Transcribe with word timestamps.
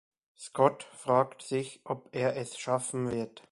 Scott 0.35 0.81
fragt 0.95 1.43
sich, 1.43 1.79
ob 1.83 2.09
er 2.15 2.35
es 2.35 2.57
schaffen 2.57 3.11
wird. 3.11 3.43